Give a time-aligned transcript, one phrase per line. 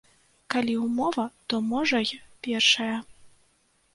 [0.53, 2.95] Калі ўмова, то можа й першая.